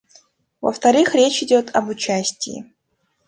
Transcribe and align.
Во-вторых, 0.61 1.13
речь 1.13 1.43
идет 1.43 1.75
об 1.75 1.89
участии. 1.89 2.65